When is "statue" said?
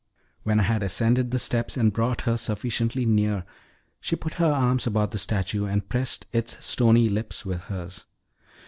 5.19-5.65